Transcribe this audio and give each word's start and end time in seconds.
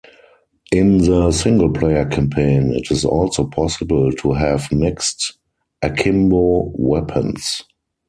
In 0.71 0.97
the 0.97 1.31
single 1.31 1.69
player 1.69 2.05
campaign, 2.05 2.73
it 2.73 2.89
is 2.89 3.05
also 3.05 3.45
possible 3.45 4.11
to 4.13 4.33
have 4.33 4.71
mixed 4.71 5.33
akimbo 5.83 6.71
weapons. 6.73 7.61